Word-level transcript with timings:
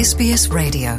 SBS 0.00 0.46
Radio. 0.46 0.92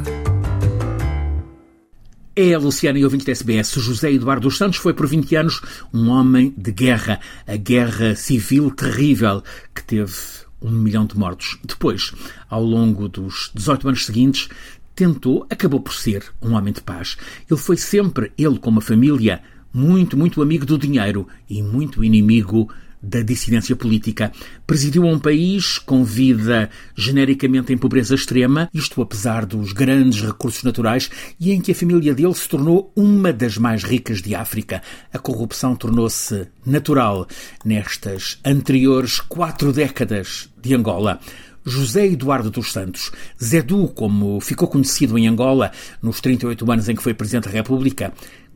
É 2.36 2.54
a 2.54 2.60
Luciana 2.60 3.00
e 3.00 3.04
ouvinte 3.04 3.26
da 3.26 3.32
SBS. 3.32 3.72
José 3.72 4.12
Eduardo 4.12 4.44
dos 4.44 4.60
Santos 4.60 4.78
foi 4.78 4.94
por 4.94 5.08
20 5.08 5.36
anos 5.38 5.60
um 5.92 6.10
homem 6.10 6.54
de 6.56 6.72
guerra. 6.72 7.20
A 7.48 7.56
guerra 7.56 8.16
civil 8.16 8.70
terrível 8.70 9.42
que 9.74 9.84
teve 9.84 10.14
um 10.62 10.70
milhão 10.70 11.08
de 11.08 11.18
mortos. 11.18 11.58
Depois, 11.66 12.14
ao 12.48 12.64
longo 12.64 13.10
dos 13.10 13.50
18 13.56 13.88
anos 13.88 14.06
seguintes, 14.06 14.50
tentou, 14.94 15.48
acabou 15.50 15.80
por 15.80 15.96
ser 15.96 16.24
um 16.40 16.54
homem 16.54 16.72
de 16.72 16.82
paz. 16.82 17.18
Ele 17.50 17.60
foi 17.60 17.78
sempre, 17.78 18.32
ele 18.38 18.60
com 18.60 18.70
uma 18.70 18.82
família, 18.82 19.42
muito, 19.74 20.16
muito 20.16 20.44
amigo 20.44 20.64
do 20.64 20.78
dinheiro 20.78 21.28
e 21.50 21.64
muito 21.64 22.04
inimigo 22.04 22.70
da 23.02 23.22
dissidência 23.22 23.76
política. 23.76 24.32
Presidiu 24.68 25.04
um 25.04 25.20
país 25.20 25.78
com 25.78 26.04
vida 26.04 26.70
genericamente 26.96 27.74
em 27.74 27.78
pobreza 27.78 28.16
extrema, 28.16 28.70
isto 28.74 29.02
apesar 29.02 29.46
dos 29.46 29.74
grandes 29.74 30.22
recursos 30.22 30.64
naturais, 30.64 31.10
e 31.40 31.52
em 31.52 31.60
que 31.60 31.72
a 31.72 31.76
família 31.76 32.14
dele 32.14 32.34
se 32.34 32.48
tornou 32.48 32.92
uma 32.96 33.34
das 33.34 33.58
mais 33.58 33.84
ricas 33.84 34.22
de 34.22 34.36
África. 34.36 34.82
A 35.12 35.18
corrupção 35.18 35.76
tornou-se 35.76 36.48
natural 36.66 37.28
nestas 37.66 38.40
anteriores 38.46 39.20
quatro 39.20 39.74
décadas 39.74 40.50
de 40.62 40.76
Angola. 40.76 41.20
José 41.64 42.08
Eduardo 42.08 42.50
dos 42.50 42.72
Santos, 42.72 43.12
Zedu, 43.42 43.88
como 43.90 44.40
ficou 44.40 44.68
conhecido 44.68 45.16
em 45.16 45.28
Angola 45.28 45.72
nos 46.02 46.20
38 46.20 46.72
anos 46.72 46.90
em 46.90 46.96
que 46.96 47.04
foi 47.04 47.14
Presidente 47.14 47.46
da 47.46 47.52
República, 47.52 48.12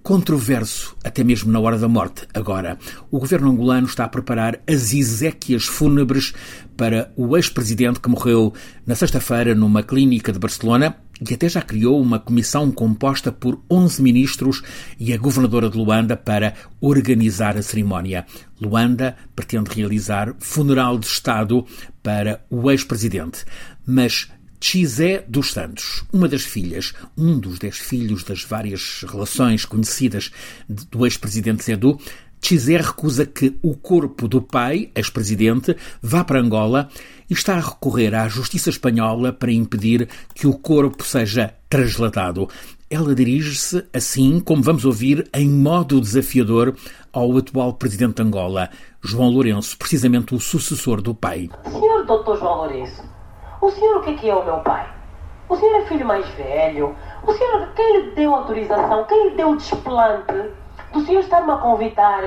controverso 0.06 0.96
até 1.04 1.24
mesmo 1.24 1.52
na 1.52 1.60
hora 1.60 1.80
da 1.80 1.88
morte. 1.88 2.28
Agora, 2.32 2.78
o 3.10 3.18
governo 3.18 3.50
angolano 3.50 3.88
está 3.88 4.04
a 4.04 4.08
preparar 4.08 4.60
as 4.68 4.94
exéquias 4.94 5.66
fúnebres 5.66 6.32
para 6.78 7.12
o 7.18 7.36
ex-presidente 7.36 8.00
que 8.00 8.08
morreu 8.08 8.54
na 8.86 8.94
sexta-feira 8.94 9.56
numa 9.56 9.82
clínica 9.82 10.32
de 10.32 10.38
Barcelona 10.38 10.96
e 11.28 11.34
até 11.34 11.50
já 11.50 11.60
criou 11.60 12.00
uma 12.00 12.20
comissão 12.20 12.72
composta 12.72 13.32
por 13.32 13.60
11 13.68 14.04
ministros 14.04 14.62
e 15.00 15.12
a 15.12 15.18
governadora 15.18 15.72
de 15.72 15.78
Luanda 15.80 16.16
para 16.16 16.54
organizar 16.80 17.58
a 17.58 17.64
cerimónia. 17.64 18.28
Luanda 18.62 19.18
pretende 19.36 19.72
realizar 19.72 20.36
funeral 20.38 21.00
de 21.00 21.08
Estado 21.08 21.66
para 22.04 22.46
o 22.52 22.70
ex-presidente. 22.70 23.44
Mas 23.88 24.30
Xé 24.60 25.24
dos 25.28 25.52
Santos, 25.52 26.04
uma 26.12 26.28
das 26.28 26.44
filhas, 26.44 26.94
um 27.18 27.38
dos 27.40 27.60
dez 27.60 27.78
filhos 27.78 28.24
das 28.24 28.44
várias 28.44 29.06
relações 29.08 29.66
conhecidas 29.66 30.32
do 30.68 31.06
ex-presidente 31.06 31.64
Zedu, 31.64 32.00
Xé 32.42 32.78
recusa 32.78 33.26
que 33.26 33.58
o 33.64 33.76
corpo 33.76 34.28
do 34.28 34.42
pai, 34.42 34.92
ex-presidente, 34.94 35.76
vá 36.02 36.24
para 36.24 36.40
Angola 36.40 36.90
e 37.28 37.34
está 37.34 37.56
a 37.56 37.60
recorrer 37.60 38.14
à 38.14 38.28
justiça 38.28 38.70
espanhola 38.70 39.34
para 39.34 39.52
impedir 39.52 40.08
que 40.34 40.46
o 40.46 40.54
corpo 40.54 41.04
seja 41.04 41.56
trasladado. 41.68 42.48
Ela 42.88 43.16
dirige-se, 43.16 43.84
assim 43.92 44.40
como 44.40 44.62
vamos 44.62 44.86
ouvir, 44.86 45.28
em 45.34 45.50
modo 45.50 46.00
desafiador 46.00 46.76
ao 47.12 47.36
atual 47.36 47.74
presidente 47.74 48.18
de 48.18 48.22
Angola, 48.22 48.70
João 49.02 49.30
Lourenço, 49.30 49.76
precisamente 49.76 50.36
o 50.36 50.40
sucessor 50.40 51.02
do 51.02 51.16
pai. 51.16 51.50
Senhor 51.64 52.06
Dr. 52.06 52.38
João 52.38 52.58
Lourenço, 52.58 53.02
o 53.66 53.72
senhor 53.72 53.98
o 53.98 54.02
que 54.02 54.12
é, 54.12 54.14
que 54.14 54.30
é 54.30 54.36
o 54.36 54.46
meu 54.46 54.58
pai? 54.60 54.88
O 55.50 55.56
senhor 55.56 55.82
é 55.82 55.86
filho 55.86 56.06
mais 56.06 56.28
velho? 56.30 56.96
O 57.26 57.34
senhor, 57.34 57.68
quem 57.76 57.98
lhe 57.98 58.12
deu 58.12 58.36
autorização? 58.36 59.04
Quem 59.06 59.30
lhe 59.30 59.36
deu 59.36 59.50
o 59.50 59.58
desplante 59.58 60.52
do 60.92 61.02
senhor 61.02 61.22
estar-me 61.22 61.52
a 61.52 61.58
convidar 61.58 62.22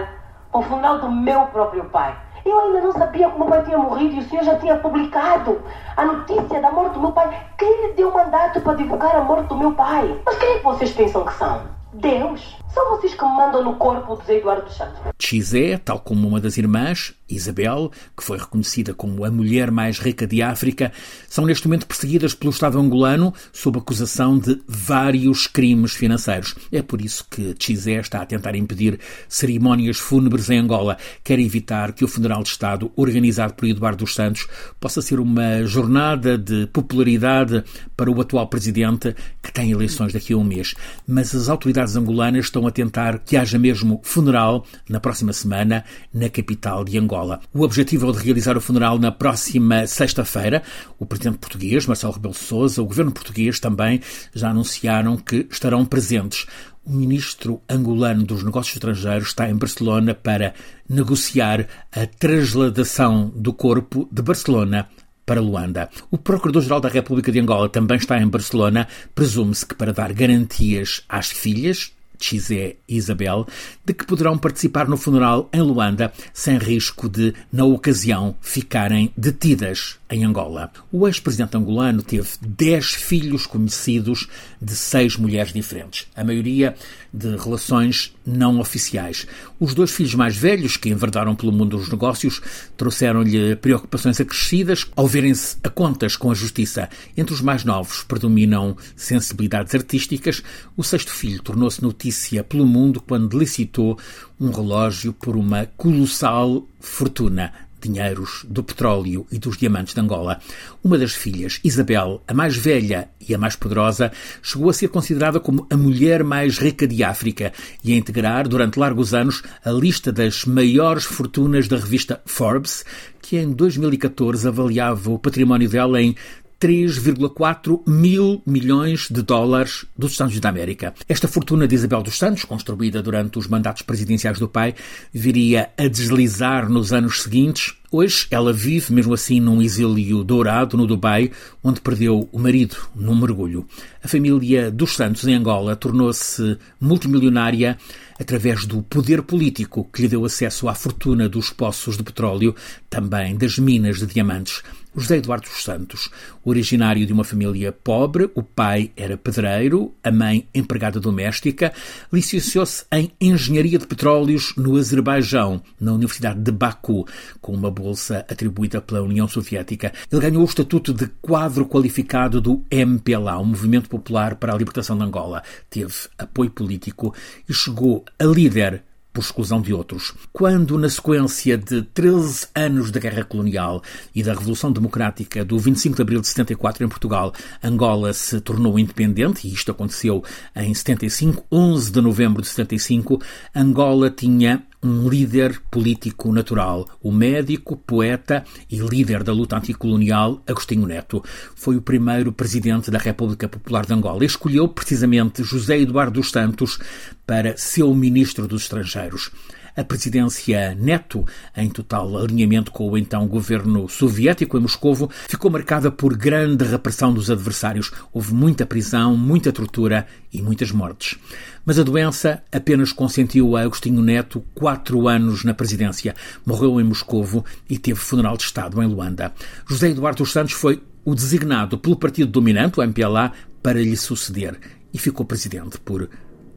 para 0.50 0.58
o 0.58 0.62
funeral 0.62 0.98
do 0.98 1.10
meu 1.10 1.46
próprio 1.46 1.84
pai? 1.90 2.16
Eu 2.44 2.58
ainda 2.58 2.80
não 2.80 2.92
sabia 2.92 3.28
que 3.28 3.36
o 3.36 3.38
meu 3.38 3.48
pai 3.48 3.62
tinha 3.64 3.78
morrido 3.78 4.16
e 4.16 4.18
o 4.18 4.28
senhor 4.28 4.42
já 4.44 4.58
tinha 4.58 4.76
publicado 4.78 5.60
a 5.96 6.04
notícia 6.04 6.60
da 6.60 6.70
morte 6.70 6.94
do 6.94 7.00
meu 7.00 7.12
pai. 7.12 7.38
Quem 7.56 7.86
lhe 7.86 7.92
deu 7.92 8.12
mandato 8.12 8.60
para 8.60 8.74
divulgar 8.74 9.14
a 9.14 9.22
morte 9.22 9.46
do 9.48 9.56
meu 9.56 9.72
pai? 9.72 10.20
Mas 10.24 10.38
quem 10.38 10.48
é 10.48 10.58
que 10.58 10.64
vocês 10.64 10.92
pensam 10.92 11.24
que 11.24 11.34
são? 11.34 11.62
Deus? 11.92 12.56
São 12.72 12.90
vocês 12.90 13.14
que 13.14 13.24
me 13.24 13.30
mandam 13.30 13.64
no 13.64 13.76
corpo 13.76 14.20
Zé 14.26 14.38
Eduardo 14.38 14.66
dos 14.66 14.76
Santos. 14.76 15.00
Xé, 15.18 15.78
tal 15.78 16.00
como 16.00 16.28
uma 16.28 16.40
das 16.40 16.58
irmãs, 16.58 17.14
Isabel, 17.28 17.90
que 18.16 18.22
foi 18.22 18.38
reconhecida 18.38 18.94
como 18.94 19.24
a 19.24 19.30
mulher 19.30 19.70
mais 19.70 19.98
rica 19.98 20.26
de 20.26 20.42
África, 20.42 20.92
são 21.28 21.44
neste 21.44 21.66
momento 21.66 21.86
perseguidas 21.86 22.34
pelo 22.34 22.50
Estado 22.50 22.78
angolano 22.78 23.32
sob 23.52 23.78
acusação 23.78 24.38
de 24.38 24.60
vários 24.66 25.46
crimes 25.46 25.92
financeiros. 25.92 26.54
É 26.70 26.82
por 26.82 27.00
isso 27.00 27.26
que 27.30 27.54
Xé 27.58 28.00
está 28.00 28.22
a 28.22 28.26
tentar 28.26 28.54
impedir 28.54 28.98
cerimónias 29.28 29.98
fúnebres 29.98 30.50
em 30.50 30.58
Angola. 30.58 30.96
Quer 31.24 31.38
evitar 31.38 31.92
que 31.92 32.04
o 32.04 32.08
funeral 32.08 32.42
de 32.42 32.50
Estado, 32.50 32.90
organizado 32.96 33.54
por 33.54 33.66
Eduardo 33.66 34.04
dos 34.04 34.14
Santos, 34.14 34.46
possa 34.78 35.00
ser 35.02 35.20
uma 35.20 35.64
jornada 35.64 36.36
de 36.36 36.66
popularidade 36.66 37.64
para 37.96 38.10
o 38.10 38.20
atual 38.20 38.46
presidente, 38.46 39.14
que 39.42 39.52
tem 39.52 39.70
eleições 39.70 40.12
daqui 40.12 40.32
a 40.32 40.36
um 40.36 40.44
mês. 40.44 40.74
Mas 41.06 41.34
as 41.34 41.48
autoridades 41.48 41.96
angolanas 41.96 42.46
estão 42.46 42.57
a 42.66 42.70
tentar 42.70 43.18
que 43.20 43.36
haja 43.36 43.58
mesmo 43.58 44.00
funeral 44.02 44.64
na 44.88 45.00
próxima 45.00 45.32
semana 45.32 45.84
na 46.12 46.28
capital 46.28 46.84
de 46.84 46.98
Angola. 46.98 47.40
O 47.52 47.62
objetivo 47.62 48.10
é 48.10 48.12
de 48.12 48.24
realizar 48.24 48.56
o 48.56 48.60
funeral 48.60 48.98
na 48.98 49.12
próxima 49.12 49.86
sexta-feira. 49.86 50.62
O 50.98 51.06
presidente 51.06 51.38
português, 51.38 51.86
Marcelo 51.86 52.12
Rebelo 52.14 52.34
de 52.34 52.40
Sousa, 52.40 52.82
o 52.82 52.86
governo 52.86 53.12
português 53.12 53.60
também 53.60 54.00
já 54.34 54.50
anunciaram 54.50 55.16
que 55.16 55.46
estarão 55.50 55.84
presentes. 55.84 56.46
O 56.84 56.92
ministro 56.92 57.60
angolano 57.68 58.24
dos 58.24 58.42
Negócios 58.42 58.74
Estrangeiros 58.76 59.28
está 59.28 59.48
em 59.48 59.56
Barcelona 59.56 60.14
para 60.14 60.54
negociar 60.88 61.66
a 61.92 62.06
transladação 62.06 63.30
do 63.36 63.52
corpo 63.52 64.08
de 64.10 64.22
Barcelona 64.22 64.88
para 65.28 65.42
Luanda. 65.42 65.90
O 66.10 66.16
Procurador-Geral 66.16 66.80
da 66.80 66.88
República 66.88 67.30
de 67.30 67.38
Angola 67.38 67.68
também 67.68 67.98
está 67.98 68.18
em 68.18 68.26
Barcelona. 68.26 68.88
Presume-se 69.14 69.66
que 69.66 69.74
para 69.74 69.92
dar 69.92 70.10
garantias 70.14 71.04
às 71.06 71.28
filhas, 71.28 71.92
Xé 72.18 72.76
Isabel, 72.88 73.46
de 73.84 73.92
que 73.92 74.04
poderão 74.04 74.36
participar 74.36 74.88
no 74.88 74.96
funeral 74.96 75.48
em 75.52 75.60
Luanda 75.60 76.12
sem 76.32 76.58
risco 76.58 77.08
de, 77.08 77.34
na 77.52 77.64
ocasião, 77.64 78.36
ficarem 78.40 79.12
detidas 79.16 79.98
em 80.10 80.24
Angola. 80.24 80.70
O 80.90 81.06
ex-presidente 81.06 81.56
angolano 81.56 82.02
teve 82.02 82.28
10 82.40 82.94
filhos 82.94 83.46
conhecidos 83.46 84.28
de 84.60 84.74
seis 84.74 85.16
mulheres 85.16 85.52
diferentes, 85.52 86.06
a 86.16 86.24
maioria 86.24 86.74
de 87.12 87.36
relações 87.36 88.14
não 88.26 88.60
oficiais. 88.60 89.26
Os 89.58 89.74
dois 89.74 89.90
filhos 89.90 90.14
mais 90.14 90.36
velhos, 90.36 90.76
que 90.76 90.88
enverdaram 90.88 91.34
pelo 91.34 91.52
mundo 91.52 91.76
dos 91.76 91.88
negócios, 91.88 92.40
trouxeram-lhe 92.76 93.56
preocupações 93.56 94.20
acrescidas 94.20 94.86
ao 94.94 95.06
verem-se 95.06 95.56
a 95.62 95.70
contas 95.70 96.16
com 96.16 96.30
a 96.30 96.34
justiça. 96.34 96.88
Entre 97.16 97.34
os 97.34 97.40
mais 97.40 97.64
novos 97.64 98.02
predominam 98.02 98.76
sensibilidades 98.96 99.74
artísticas. 99.74 100.42
O 100.76 100.84
sexto 100.84 101.12
filho 101.12 101.42
tornou-se 101.42 101.82
notícia 101.82 102.44
pelo 102.44 102.66
mundo 102.66 103.00
quando 103.00 103.38
licitou 103.38 103.98
um 104.40 104.50
relógio 104.50 105.12
por 105.12 105.36
uma 105.36 105.66
colossal 105.76 106.66
fortuna 106.80 107.67
dinheiros 107.80 108.44
do 108.48 108.62
petróleo 108.62 109.26
e 109.30 109.38
dos 109.38 109.56
diamantes 109.56 109.94
de 109.94 110.00
Angola. 110.00 110.40
Uma 110.82 110.98
das 110.98 111.12
filhas, 111.12 111.60
Isabel, 111.62 112.22
a 112.26 112.34
mais 112.34 112.56
velha 112.56 113.08
e 113.26 113.34
a 113.34 113.38
mais 113.38 113.56
poderosa, 113.56 114.12
chegou 114.42 114.70
a 114.70 114.72
ser 114.72 114.88
considerada 114.88 115.40
como 115.40 115.66
a 115.70 115.76
mulher 115.76 116.24
mais 116.24 116.58
rica 116.58 116.86
de 116.86 117.02
África 117.04 117.52
e 117.84 117.92
a 117.92 117.96
integrar 117.96 118.48
durante 118.48 118.78
largos 118.78 119.14
anos 119.14 119.42
a 119.64 119.70
lista 119.70 120.12
das 120.12 120.44
maiores 120.44 121.04
fortunas 121.04 121.68
da 121.68 121.76
revista 121.76 122.20
Forbes, 122.26 122.84
que 123.20 123.36
em 123.36 123.52
2014 123.52 124.48
avaliava 124.48 125.10
o 125.10 125.18
património 125.18 125.68
dela 125.68 126.00
em 126.00 126.14
3,4 126.60 127.82
mil 127.86 128.42
milhões 128.44 129.06
de 129.08 129.22
dólares 129.22 129.86
dos 129.96 130.12
Estados 130.12 130.32
Unidos 130.32 130.42
da 130.42 130.48
América. 130.48 130.92
Esta 131.08 131.28
fortuna 131.28 131.68
de 131.68 131.76
Isabel 131.76 132.02
dos 132.02 132.18
Santos, 132.18 132.44
construída 132.44 133.00
durante 133.00 133.38
os 133.38 133.46
mandatos 133.46 133.82
presidenciais 133.82 134.40
do 134.40 134.48
pai, 134.48 134.74
viria 135.12 135.70
a 135.78 135.86
deslizar 135.86 136.68
nos 136.68 136.92
anos 136.92 137.22
seguintes. 137.22 137.74
Hoje 137.92 138.26
ela 138.30 138.52
vive, 138.52 138.92
mesmo 138.92 139.14
assim, 139.14 139.38
num 139.38 139.62
exílio 139.62 140.24
dourado 140.24 140.76
no 140.76 140.86
Dubai, 140.86 141.30
onde 141.62 141.80
perdeu 141.80 142.28
o 142.32 142.38
marido 142.38 142.76
num 142.94 143.14
mergulho. 143.14 143.64
A 144.02 144.08
família 144.08 144.68
dos 144.68 144.96
Santos 144.96 145.26
em 145.28 145.34
Angola 145.34 145.76
tornou-se 145.76 146.58
multimilionária 146.80 147.78
através 148.18 148.66
do 148.66 148.82
poder 148.82 149.22
político 149.22 149.88
que 149.92 150.02
lhe 150.02 150.08
deu 150.08 150.24
acesso 150.24 150.68
à 150.68 150.74
fortuna 150.74 151.28
dos 151.28 151.50
poços 151.50 151.96
de 151.96 152.02
petróleo, 152.02 152.54
também 152.90 153.36
das 153.36 153.58
minas 153.58 153.98
de 153.98 154.06
diamantes. 154.06 154.60
José 154.98 155.16
Eduardo 155.16 155.48
dos 155.48 155.62
Santos, 155.62 156.10
originário 156.44 157.06
de 157.06 157.12
uma 157.12 157.24
família 157.24 157.72
pobre, 157.72 158.30
o 158.34 158.42
pai 158.42 158.90
era 158.96 159.16
pedreiro, 159.16 159.94
a 160.02 160.10
mãe 160.10 160.46
empregada 160.54 160.98
doméstica, 160.98 161.72
licenciou-se 162.12 162.84
em 162.90 163.12
Engenharia 163.20 163.78
de 163.78 163.86
Petróleos 163.86 164.54
no 164.56 164.76
Azerbaijão, 164.76 165.62
na 165.80 165.92
Universidade 165.92 166.40
de 166.40 166.50
Baku, 166.50 167.06
com 167.40 167.52
uma 167.52 167.70
bolsa 167.70 168.24
atribuída 168.28 168.80
pela 168.80 169.02
União 169.02 169.28
Soviética. 169.28 169.92
Ele 170.10 170.20
ganhou 170.20 170.42
o 170.42 170.46
estatuto 170.46 170.92
de 170.92 171.06
quadro 171.20 171.66
qualificado 171.66 172.40
do 172.40 172.64
MPLA, 172.70 173.38
o 173.38 173.44
Movimento 173.44 173.88
Popular 173.88 174.36
para 174.36 174.52
a 174.52 174.56
Libertação 174.56 174.96
de 174.96 175.04
Angola. 175.04 175.42
Teve 175.70 175.94
apoio 176.18 176.50
político 176.50 177.14
e 177.48 177.54
chegou 177.54 178.04
a 178.18 178.24
líder 178.24 178.82
por 179.12 179.20
exclusão 179.20 179.60
de 179.60 179.72
outros. 179.72 180.14
Quando, 180.32 180.78
na 180.78 180.88
sequência 180.88 181.56
de 181.56 181.82
13 181.82 182.48
anos 182.54 182.90
da 182.90 183.00
Guerra 183.00 183.24
Colonial 183.24 183.82
e 184.14 184.22
da 184.22 184.32
Revolução 184.32 184.70
Democrática 184.70 185.44
do 185.44 185.58
25 185.58 185.96
de 185.96 186.02
abril 186.02 186.20
de 186.20 186.28
74 186.28 186.84
em 186.84 186.88
Portugal, 186.88 187.32
Angola 187.62 188.12
se 188.12 188.40
tornou 188.40 188.78
independente, 188.78 189.46
e 189.46 189.52
isto 189.52 189.70
aconteceu 189.70 190.22
em 190.54 190.72
75, 190.72 191.44
11 191.50 191.90
de 191.90 192.00
novembro 192.00 192.42
de 192.42 192.48
75, 192.48 193.20
Angola 193.54 194.10
tinha 194.10 194.62
um 194.82 195.08
líder 195.08 195.60
político 195.70 196.32
natural, 196.32 196.86
o 197.02 197.10
médico, 197.10 197.76
poeta 197.76 198.44
e 198.70 198.78
líder 198.78 199.24
da 199.24 199.32
luta 199.32 199.56
anticolonial 199.56 200.42
Agostinho 200.46 200.86
Neto. 200.86 201.22
Foi 201.54 201.76
o 201.76 201.82
primeiro 201.82 202.32
presidente 202.32 202.90
da 202.90 202.98
República 202.98 203.48
Popular 203.48 203.84
de 203.84 203.92
Angola 203.92 204.24
escolheu 204.24 204.68
precisamente 204.68 205.42
José 205.42 205.78
Eduardo 205.78 206.20
dos 206.20 206.30
Santos 206.30 206.78
para 207.26 207.56
seu 207.56 207.92
ministro 207.94 208.46
dos 208.46 208.62
Estrangeiros. 208.62 209.30
A 209.78 209.84
presidência 209.84 210.74
Neto, 210.74 211.24
em 211.56 211.70
total 211.70 212.18
alinhamento 212.18 212.72
com 212.72 212.90
o 212.90 212.98
então 212.98 213.28
governo 213.28 213.88
soviético 213.88 214.58
em 214.58 214.60
Moscovo, 214.60 215.08
ficou 215.28 215.52
marcada 215.52 215.88
por 215.88 216.16
grande 216.16 216.64
repressão 216.64 217.14
dos 217.14 217.30
adversários. 217.30 217.92
Houve 218.12 218.34
muita 218.34 218.66
prisão, 218.66 219.16
muita 219.16 219.52
tortura 219.52 220.04
e 220.32 220.42
muitas 220.42 220.72
mortes. 220.72 221.16
Mas 221.64 221.78
a 221.78 221.84
doença 221.84 222.42
apenas 222.50 222.90
consentiu 222.90 223.56
a 223.56 223.60
Agostinho 223.60 224.02
Neto 224.02 224.44
quatro 224.52 225.06
anos 225.06 225.44
na 225.44 225.54
presidência. 225.54 226.12
Morreu 226.44 226.80
em 226.80 226.84
Moscovo 226.84 227.44
e 227.70 227.78
teve 227.78 228.00
funeral 228.00 228.36
de 228.36 228.42
Estado 228.42 228.82
em 228.82 228.86
Luanda. 228.88 229.32
José 229.64 229.90
Eduardo 229.90 230.24
dos 230.24 230.32
Santos 230.32 230.54
foi 230.54 230.82
o 231.04 231.14
designado 231.14 231.78
pelo 231.78 231.94
partido 231.94 232.32
dominante, 232.32 232.80
o 232.80 232.82
MPLA, 232.82 233.30
para 233.62 233.80
lhe 233.80 233.96
suceder 233.96 234.58
e 234.92 234.98
ficou 234.98 235.24
presidente 235.24 235.78
por 235.78 236.08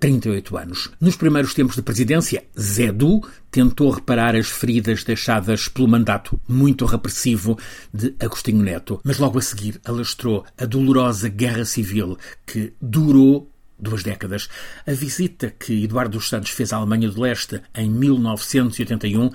38 0.02 0.58
anos. 0.58 0.90
Nos 1.00 1.16
primeiros 1.16 1.54
tempos 1.54 1.76
de 1.76 1.84
presidência, 1.84 2.44
Zedu 2.60 3.22
tentou 3.52 3.92
reparar 3.92 4.36
as 4.36 4.50
feridas 4.50 5.04
deixadas 5.04 5.68
pelo 5.68 5.88
mandato 5.88 6.42
muito 6.48 6.86
repressivo 6.86 7.58
de 7.94 8.16
Agostinho 8.20 8.64
Neto, 8.64 9.00
mas 9.04 9.20
logo 9.20 9.38
a 9.38 9.42
seguir 9.42 9.80
alastrou 9.86 10.44
a 10.58 10.66
dolorosa 10.66 11.30
guerra 11.30 11.64
civil 11.66 12.18
que 12.46 12.74
durou 12.82 13.48
duas 13.82 14.04
décadas. 14.04 14.48
A 14.86 14.94
visita 14.94 15.50
que 15.50 15.84
Eduardo 15.84 16.12
dos 16.12 16.30
Santos 16.30 16.52
fez 16.52 16.72
à 16.72 16.78
Alemanha 16.78 17.10
do 17.10 17.22
Leste 17.22 17.62
em 17.76 17.90
1981 17.90 19.30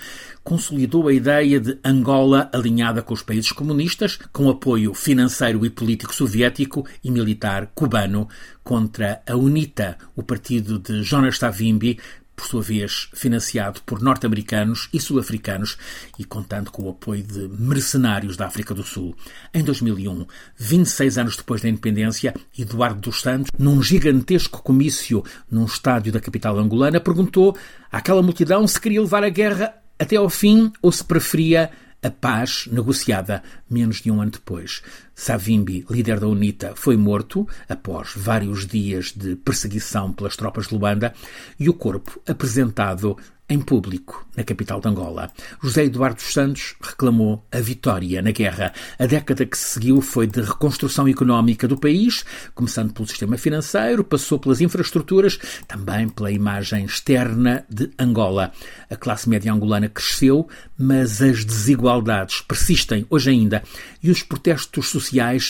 consolidou 0.44 1.08
a 1.08 1.12
ideia 1.12 1.58
de 1.58 1.78
Angola 1.84 2.48
alinhada 2.52 3.02
com 3.02 3.12
os 3.12 3.22
países 3.22 3.50
comunistas, 3.50 4.19
com 4.32 4.48
apoio 4.48 4.94
financeiro 4.94 5.66
e 5.66 5.70
político 5.70 6.14
soviético 6.14 6.87
e 7.02 7.10
militar 7.10 7.72
cubano 7.75 8.28
contra 8.62 9.22
a 9.26 9.37
UNITA, 9.37 9.96
o 10.14 10.22
partido 10.22 10.78
de 10.78 11.02
Jonas 11.02 11.38
Savimbi, 11.38 11.98
por 12.36 12.46
sua 12.46 12.62
vez 12.62 13.08
financiado 13.14 13.80
por 13.86 14.02
norte-americanos 14.02 14.88
e 14.92 15.00
sul-africanos 15.00 15.78
e 16.18 16.24
contando 16.24 16.70
com 16.70 16.82
o 16.82 16.90
apoio 16.90 17.22
de 17.22 17.48
mercenários 17.48 18.36
da 18.36 18.46
África 18.46 18.74
do 18.74 18.84
Sul. 18.84 19.16
Em 19.52 19.64
2001, 19.64 20.26
26 20.56 21.18
anos 21.18 21.36
depois 21.36 21.62
da 21.62 21.68
independência, 21.68 22.34
Eduardo 22.56 23.00
dos 23.00 23.22
Santos, 23.22 23.50
num 23.58 23.82
gigantesco 23.82 24.62
comício 24.62 25.24
num 25.50 25.64
estádio 25.64 26.12
da 26.12 26.20
capital 26.20 26.58
angolana, 26.58 27.00
perguntou 27.00 27.56
àquela 27.90 28.22
multidão 28.22 28.66
se 28.68 28.80
queria 28.80 29.00
levar 29.00 29.24
a 29.24 29.30
guerra 29.30 29.74
até 29.98 30.16
ao 30.16 30.28
fim 30.28 30.70
ou 30.82 30.92
se 30.92 31.02
preferia 31.02 31.70
a 32.02 32.10
paz 32.10 32.68
negociada 32.70 33.42
menos 33.68 33.96
de 34.02 34.10
um 34.10 34.20
ano 34.20 34.30
depois. 34.30 34.82
Savimbi, 35.18 35.86
líder 35.90 36.20
da 36.20 36.28
UNITA, 36.28 36.74
foi 36.76 36.94
morto 36.94 37.48
após 37.66 38.10
vários 38.14 38.66
dias 38.66 39.14
de 39.16 39.34
perseguição 39.34 40.12
pelas 40.12 40.36
tropas 40.36 40.68
de 40.68 40.74
Luanda 40.74 41.14
e 41.58 41.70
o 41.70 41.74
corpo 41.74 42.20
apresentado 42.28 43.16
em 43.48 43.60
público 43.60 44.26
na 44.36 44.42
capital 44.42 44.80
de 44.80 44.88
Angola. 44.88 45.30
José 45.62 45.84
Eduardo 45.84 46.20
Santos 46.20 46.74
reclamou 46.80 47.46
a 47.52 47.60
vitória 47.60 48.20
na 48.20 48.32
guerra. 48.32 48.72
A 48.98 49.06
década 49.06 49.46
que 49.46 49.56
se 49.56 49.74
seguiu 49.74 50.00
foi 50.00 50.26
de 50.26 50.40
reconstrução 50.40 51.08
económica 51.08 51.69
do 51.69 51.78
país, 51.78 52.24
começando 52.54 52.92
pelo 52.92 53.06
sistema 53.06 53.38
financeiro, 53.38 54.02
passou 54.02 54.38
pelas 54.38 54.60
infraestruturas, 54.60 55.38
também 55.69 56.08
pela 56.08 56.30
imagem 56.30 56.84
externa 56.84 57.64
de 57.70 57.88
Angola. 57.98 58.52
A 58.90 58.96
classe 58.96 59.28
média 59.28 59.52
angolana 59.52 59.88
cresceu, 59.88 60.48
mas 60.76 61.22
as 61.22 61.44
desigualdades 61.44 62.40
persistem 62.40 63.06
hoje 63.08 63.30
ainda 63.30 63.62
e 64.02 64.10
os 64.10 64.22
protestos 64.22 64.88
sociais 64.88 65.06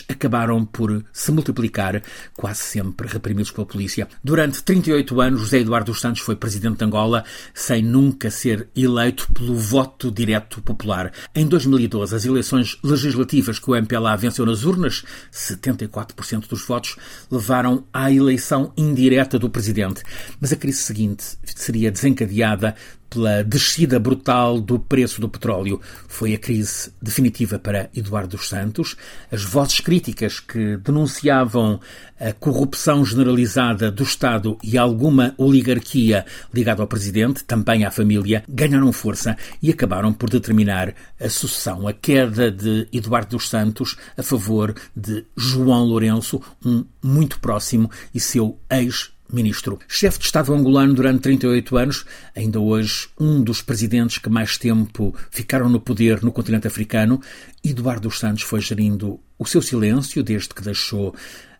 acabaram 0.08 0.64
por 0.64 1.04
se 1.12 1.32
multiplicar, 1.32 2.02
quase 2.34 2.60
sempre 2.60 3.08
reprimidos 3.08 3.50
pela 3.50 3.66
polícia. 3.66 4.08
Durante 4.22 4.62
38 4.62 5.20
anos, 5.20 5.40
José 5.40 5.58
Eduardo 5.58 5.92
dos 5.92 6.00
Santos 6.00 6.22
foi 6.22 6.36
presidente 6.36 6.78
de 6.78 6.84
Angola, 6.84 7.24
sem 7.54 7.82
nunca 7.82 8.30
ser 8.30 8.68
eleito 8.76 9.32
pelo 9.32 9.54
voto 9.54 10.10
direto 10.10 10.60
popular. 10.62 11.12
Em 11.34 11.46
2012, 11.46 12.14
as 12.14 12.24
eleições 12.24 12.78
legislativas 12.82 13.58
que 13.58 13.70
o 13.70 13.76
MPLA 13.76 14.16
venceu 14.16 14.44
nas 14.44 14.64
urnas, 14.64 15.04
74% 15.32 16.48
dos 16.48 16.66
votos, 16.66 16.96
levaram 17.30 17.84
à 17.92 18.10
eleição 18.10 18.72
indireta 18.76 19.38
do 19.38 19.48
presidente. 19.48 20.02
Mas 20.40 20.52
a 20.52 20.56
crise 20.56 20.78
seguinte 20.78 21.24
seria 21.44 21.90
desencadeada 21.90 22.74
pela 23.16 23.42
descida 23.42 23.98
brutal 23.98 24.60
do 24.60 24.78
preço 24.78 25.22
do 25.22 25.28
petróleo. 25.28 25.80
Foi 26.06 26.34
a 26.34 26.38
crise 26.38 26.92
definitiva 27.00 27.58
para 27.58 27.88
Eduardo 27.96 28.36
dos 28.36 28.46
Santos. 28.46 28.94
As 29.32 29.42
vozes 29.42 29.80
críticas 29.80 30.38
que 30.38 30.76
denunciavam 30.76 31.80
a 32.20 32.32
corrupção 32.34 33.02
generalizada 33.06 33.90
do 33.90 34.02
Estado 34.02 34.58
e 34.62 34.76
alguma 34.76 35.34
oligarquia 35.38 36.26
ligada 36.52 36.82
ao 36.82 36.86
presidente, 36.86 37.42
também 37.42 37.86
à 37.86 37.90
família, 37.90 38.44
ganharam 38.46 38.92
força 38.92 39.34
e 39.62 39.70
acabaram 39.70 40.12
por 40.12 40.28
determinar 40.28 40.94
a 41.18 41.30
sucessão, 41.30 41.88
a 41.88 41.94
queda 41.94 42.50
de 42.50 42.86
Eduardo 42.92 43.36
dos 43.36 43.48
Santos 43.48 43.96
a 44.16 44.22
favor 44.22 44.74
de 44.94 45.24
João 45.34 45.84
Lourenço, 45.84 46.40
um 46.62 46.84
muito 47.02 47.40
próximo 47.40 47.90
e 48.14 48.20
seu 48.20 48.58
ex 48.70 49.15
ministro. 49.32 49.78
Chefe 49.88 50.18
de 50.18 50.26
Estado 50.26 50.54
angolano 50.54 50.94
durante 50.94 51.22
38 51.22 51.76
anos, 51.76 52.04
ainda 52.34 52.60
hoje 52.60 53.08
um 53.18 53.42
dos 53.42 53.62
presidentes 53.62 54.18
que 54.18 54.28
mais 54.28 54.58
tempo 54.58 55.14
ficaram 55.30 55.68
no 55.68 55.80
poder 55.80 56.22
no 56.22 56.32
continente 56.32 56.66
africano, 56.66 57.20
Eduardo 57.64 58.10
Santos 58.10 58.42
foi 58.42 58.60
gerindo 58.60 59.20
o 59.38 59.46
seu 59.46 59.60
silêncio 59.60 60.22
desde 60.22 60.48
que 60.50 60.62
deixou 60.62 61.14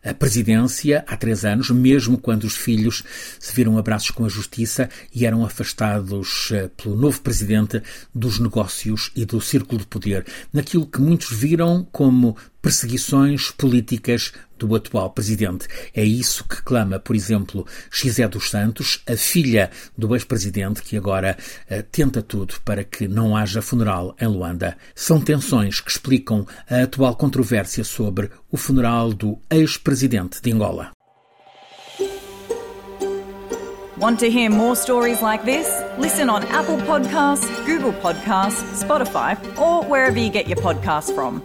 a 0.07 0.15
presidência 0.15 1.05
há 1.09 1.17
três 1.17 1.45
anos, 1.45 1.71
mesmo 1.71 2.17
quando 2.17 2.45
os 2.45 2.57
filhos 2.57 3.03
se 3.41 3.53
viram 3.53 3.77
abraços 3.77 4.11
com 4.11 4.25
a 4.25 4.29
justiça 4.29 4.89
e 5.13 5.27
eram 5.27 5.45
afastados 5.45 6.51
eh, 6.53 6.71
pelo 6.77 6.95
novo 6.95 7.21
presidente 7.21 7.83
dos 8.15 8.39
negócios 8.39 9.11
e 9.17 9.25
do 9.25 9.41
círculo 9.41 9.81
de 9.81 9.87
poder, 9.87 10.25
naquilo 10.53 10.87
que 10.87 11.01
muitos 11.01 11.33
viram 11.33 11.85
como 11.91 12.37
perseguições 12.67 13.51
políticas 13.51 14.33
do 14.59 14.75
atual 14.75 15.11
presidente. 15.11 15.69
É 15.95 16.05
isso 16.05 16.43
que 16.45 16.63
clama, 16.63 16.99
por 16.99 17.15
exemplo, 17.15 17.67
Xizé 17.91 18.27
dos 18.27 18.51
Santos, 18.51 19.03
a 19.07 19.17
filha 19.17 19.71
do 19.97 20.15
ex-presidente, 20.17 20.83
que 20.83 20.97
agora 20.97 21.37
uh, 21.71 21.83
tenta 21.93 22.23
tudo 22.23 22.55
para 22.65 22.83
que 22.83 23.07
não 23.07 23.37
haja 23.37 23.63
funeral 23.63 24.17
em 24.21 24.27
Luanda. 24.27 24.77
São 24.95 25.21
tensões 25.21 25.81
que 25.81 25.91
explicam 25.91 26.47
a 26.69 26.83
atual 26.83 27.15
controvérsia 27.15 27.66
sobre 27.85 28.31
o 28.51 28.57
funeral 28.57 29.13
do 29.13 29.39
ex-presidente 29.51 30.41
de 30.41 30.53
Angola. 30.53 30.93
Want 33.99 34.21
to 34.21 34.31
hear 34.31 34.51
more 34.51 34.77
stories 34.77 35.23
like 35.23 35.45
this? 35.47 35.67
Listen 35.99 36.29
on 36.29 36.43
Apple 36.49 36.77
Podcasts, 36.77 37.49
Google 37.65 37.93
Podcasts, 37.95 38.85
Spotify, 38.85 39.39
or 39.59 39.83
wherever 39.85 40.19
you 40.19 40.29
get 40.29 40.49
your 40.49 40.59
podcasts 40.59 41.15
from. 41.15 41.43